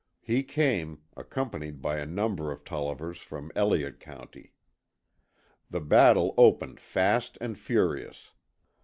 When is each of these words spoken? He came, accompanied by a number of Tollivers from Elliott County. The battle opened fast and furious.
He 0.23 0.41
came, 0.41 1.03
accompanied 1.15 1.79
by 1.79 1.99
a 1.99 2.07
number 2.07 2.51
of 2.51 2.63
Tollivers 2.65 3.19
from 3.19 3.51
Elliott 3.55 3.99
County. 3.99 4.53
The 5.69 5.79
battle 5.81 6.33
opened 6.39 6.79
fast 6.79 7.37
and 7.39 7.55
furious. 7.55 8.31